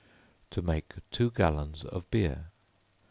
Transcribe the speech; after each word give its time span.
To 0.49 0.63
Make 0.63 0.93
Two 1.11 1.29
Gallons 1.29 1.83
of 1.85 2.09
Beer. 2.09 2.47